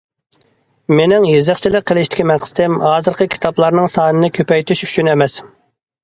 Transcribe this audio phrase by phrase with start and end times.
[0.99, 5.37] «مېنىڭ يېزىقچىلىق قىلىشتىكى مەقسىتىم ھازىرقى كىتابلارنىڭ سانىنى كۆپەيتىش ئۈچۈن ئەمەس».